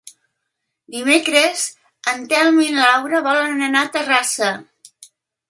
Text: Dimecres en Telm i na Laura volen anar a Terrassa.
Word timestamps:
Dimecres 0.95 1.65
en 2.13 2.25
Telm 2.31 2.57
i 2.65 2.71
na 2.79 2.87
Laura 2.89 3.23
volen 3.29 3.63
anar 3.69 3.85
a 3.85 3.93
Terrassa. 3.99 4.51